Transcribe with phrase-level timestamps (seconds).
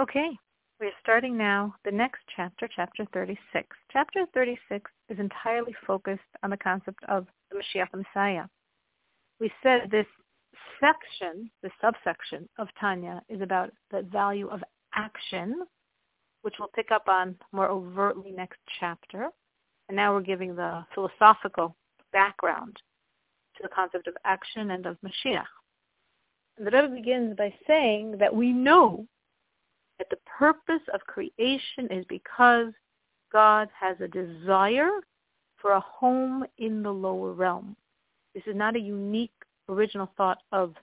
[0.00, 0.30] Okay,
[0.80, 3.68] we're starting now the next chapter, chapter 36.
[3.92, 8.44] Chapter 36 is entirely focused on the concept of the Mashiach Messiah.
[9.38, 10.06] We said this
[10.80, 14.64] section, the subsection of Tanya, is about the value of
[14.94, 15.62] action,
[16.40, 19.28] which we'll pick up on more overtly next chapter.
[19.88, 21.76] And now we're giving the philosophical
[22.14, 22.78] background
[23.58, 25.44] to the concept of action and of Mashiach.
[26.56, 29.06] And the Rebbe begins by saying that we know
[30.02, 32.72] that the purpose of creation is because
[33.32, 34.90] God has a desire
[35.58, 37.76] for a home in the lower realm.
[38.34, 39.30] This is not a unique
[39.68, 40.74] original thought of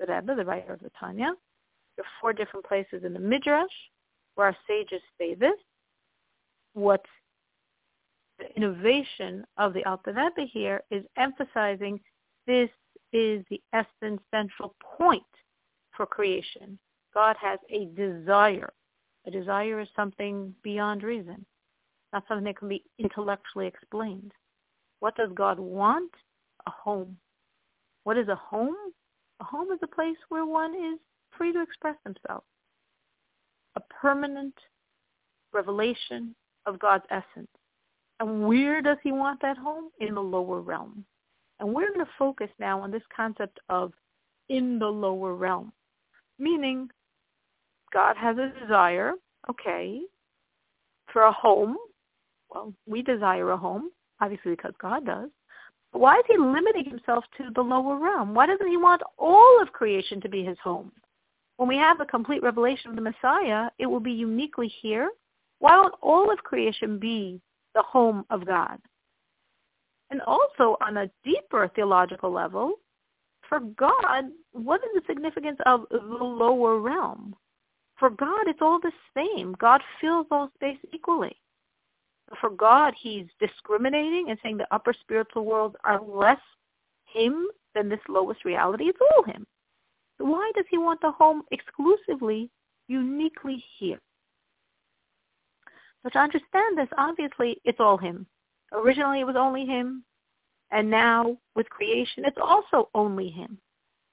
[0.00, 1.34] the Rebbe, the writer of the Tanya.
[1.96, 3.66] There are four different places in the Midrash
[4.34, 5.58] where our sages say this.
[6.72, 7.04] What
[8.38, 12.00] the innovation of the Alter Rebbe here is emphasizing
[12.46, 12.70] this
[13.12, 15.22] is the essence central point
[15.94, 16.78] for creation.
[17.18, 18.72] God has a desire.
[19.26, 21.44] A desire is something beyond reason,
[22.12, 24.30] not something that can be intellectually explained.
[25.00, 26.12] What does God want?
[26.68, 27.16] A home.
[28.04, 28.76] What is a home?
[29.40, 31.00] A home is a place where one is
[31.36, 32.44] free to express himself.
[33.74, 34.54] A permanent
[35.52, 37.50] revelation of God's essence.
[38.20, 39.88] And where does he want that home?
[39.98, 41.04] In the lower realm.
[41.58, 43.92] And we're going to focus now on this concept of
[44.48, 45.72] in the lower realm,
[46.38, 46.88] meaning
[47.92, 49.12] God has a desire,
[49.48, 50.00] okay,
[51.12, 51.76] for a home.
[52.50, 55.30] Well, we desire a home, obviously because God does.
[55.92, 58.34] But why is he limiting himself to the lower realm?
[58.34, 60.92] Why doesn't he want all of creation to be his home?
[61.56, 65.10] When we have the complete revelation of the Messiah, it will be uniquely here.
[65.58, 67.40] Why won't all of creation be
[67.74, 68.78] the home of God?
[70.10, 72.74] And also on a deeper theological level,
[73.48, 77.34] for God, what is the significance of the lower realm?
[77.98, 79.54] For God, it's all the same.
[79.58, 81.36] God fills all space equally.
[82.40, 86.40] For God, he's discriminating and saying the upper spiritual worlds are less
[87.06, 88.84] him than this lowest reality.
[88.84, 89.46] It's all him.
[90.18, 92.50] Why does he want the home exclusively,
[92.88, 93.98] uniquely here?
[96.02, 98.26] So to understand this, obviously, it's all him.
[98.72, 100.04] Originally, it was only him.
[100.70, 103.58] And now, with creation, it's also only him.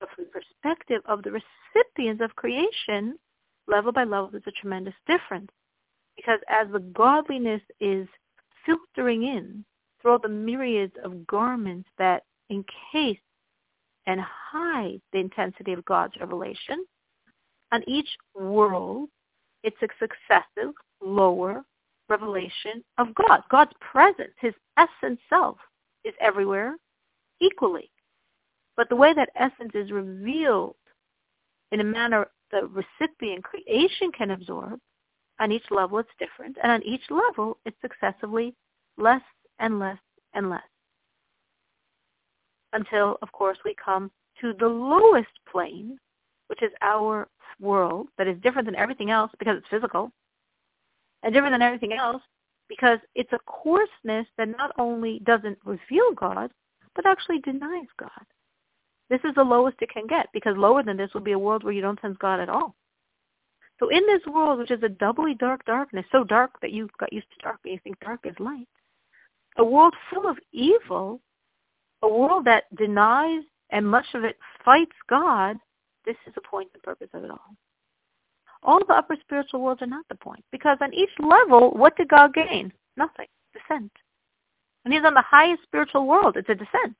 [0.00, 3.18] But from the perspective of the recipients of creation,
[3.68, 5.50] level by level, there's a tremendous difference.
[6.16, 8.08] Because as the godliness is
[8.66, 9.64] filtering in
[10.00, 13.20] through all the myriads of garments that encase
[14.06, 16.84] and hide the intensity of God's revelation,
[17.70, 19.10] on each world,
[19.62, 21.64] it's a successive lower
[22.08, 23.42] revelation of God.
[23.50, 25.58] God's presence, his essence self,
[26.04, 26.76] is everywhere
[27.40, 27.90] equally.
[28.76, 30.76] But the way that essence is revealed
[31.72, 34.80] in a manner the recipient creation can absorb,
[35.40, 38.54] on each level it's different, and on each level it's successively
[38.96, 39.22] less
[39.58, 39.98] and less
[40.34, 40.62] and less.
[42.72, 44.10] Until, of course, we come
[44.40, 45.98] to the lowest plane,
[46.48, 47.28] which is our
[47.60, 50.10] world, that is different than everything else because it's physical,
[51.22, 52.22] and different than everything else
[52.68, 56.50] because it's a coarseness that not only doesn't reveal God,
[56.94, 58.10] but actually denies God.
[59.10, 61.64] This is the lowest it can get because lower than this will be a world
[61.64, 62.74] where you don't sense God at all.
[63.78, 67.12] So in this world, which is a doubly dark darkness, so dark that you got
[67.12, 68.68] used to dark and you think dark is light,
[69.56, 71.20] a world full of evil,
[72.02, 75.56] a world that denies and much of it fights God,
[76.04, 77.56] this is the point and purpose of it all.
[78.62, 80.44] All the upper spiritual worlds are not the point.
[80.50, 82.72] Because on each level, what did God gain?
[82.96, 83.26] Nothing.
[83.52, 83.92] Descent.
[84.82, 86.96] When he's on the highest spiritual world, it's a descent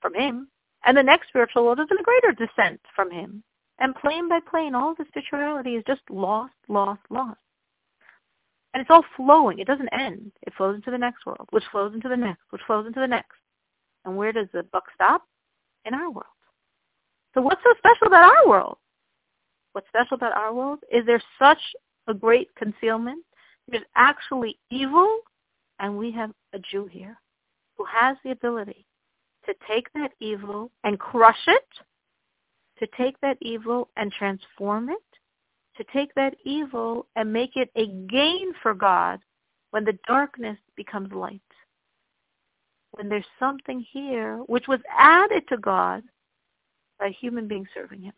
[0.00, 0.48] from him.
[0.84, 3.42] And the next spiritual world is in a greater descent from him.
[3.78, 7.38] And plane by plane, all the spirituality is just lost, lost, lost.
[8.72, 9.58] And it's all flowing.
[9.58, 10.32] It doesn't end.
[10.42, 13.06] It flows into the next world, which flows into the next, which flows into the
[13.06, 13.36] next.
[14.04, 15.22] And where does the buck stop?
[15.86, 16.26] In our world.
[17.34, 18.76] So what's so special about our world?
[19.72, 21.60] what's special about our world is there's such
[22.08, 23.24] a great concealment.
[23.68, 25.18] There's actually evil,
[25.78, 27.16] and we have a Jew here
[27.76, 28.86] who has the ability
[29.50, 31.68] to take that evil and crush it,
[32.78, 34.98] to take that evil and transform it,
[35.76, 39.18] to take that evil and make it a gain for God
[39.72, 41.40] when the darkness becomes light.
[42.92, 46.02] When there's something here which was added to God
[46.98, 48.12] by a human being serving him.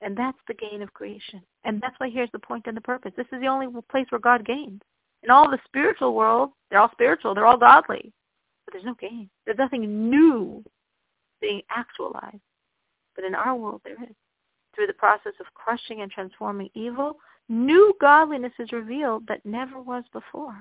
[0.00, 1.40] And that's the gain of creation.
[1.64, 3.12] And that's why here's the point and the purpose.
[3.16, 4.82] This is the only place where God gains.
[5.22, 8.12] In all the spiritual world, they're all spiritual, they're all godly.
[8.74, 9.30] There's no gain.
[9.46, 10.64] There's nothing new
[11.40, 12.42] being actualized.
[13.14, 14.16] But in our world there is.
[14.74, 17.14] Through the process of crushing and transforming evil,
[17.48, 20.56] new godliness is revealed that never was before.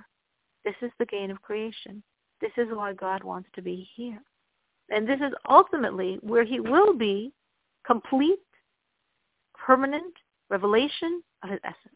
[0.64, 2.04] This is the gain of creation.
[2.40, 4.22] This is why God wants to be here.
[4.92, 7.34] And this is ultimately where he will be
[7.84, 8.38] complete,
[9.56, 10.14] permanent
[10.52, 11.96] revelation of his essence.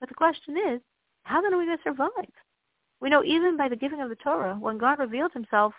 [0.00, 0.80] But the question is,
[1.22, 2.10] how then are we going to survive?
[3.00, 5.74] We know even by the giving of the Torah, when God revealed himself,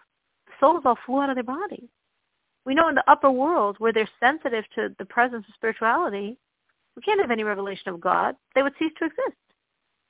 [0.59, 1.89] souls all flew out of their bodies.
[2.65, 6.37] We know in the upper world where they're sensitive to the presence of spirituality,
[6.95, 8.35] we can't have any revelation of God.
[8.53, 9.37] They would cease to exist.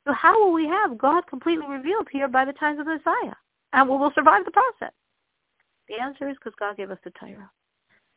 [0.08, 3.36] So how will we have God completely revealed here by the times of the Messiah?
[3.74, 4.94] And we will survive the process?
[5.90, 7.50] The answer is because God gave us the Torah.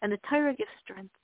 [0.03, 1.15] And the Torah gives strength.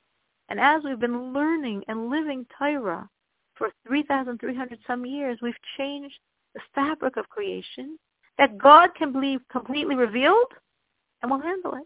[0.49, 3.09] And as we've been learning and living Torah
[3.55, 6.19] for 3,300 some years, we've changed
[6.55, 7.99] the fabric of creation
[8.39, 10.53] that God can be completely revealed
[11.23, 11.85] and we'll handle it.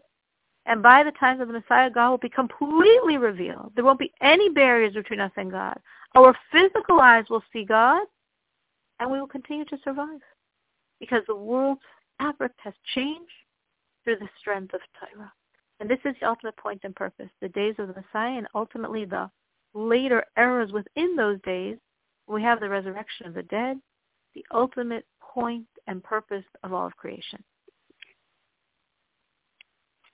[0.65, 3.71] And by the times of the Messiah, God will be completely revealed.
[3.75, 5.79] There won't be any barriers between us and God.
[6.15, 8.01] Our physical eyes will see God,
[8.99, 10.19] and we will continue to survive
[10.99, 11.81] because the world's
[12.19, 13.31] fabric has changed
[14.03, 15.31] through the strength of Torah.
[15.79, 19.05] And this is the ultimate point and purpose, the days of the Messiah and ultimately
[19.05, 19.29] the
[19.73, 21.77] later eras within those days,
[22.27, 23.79] we have the resurrection of the dead,
[24.33, 27.43] the ultimate point and purpose of all of creation.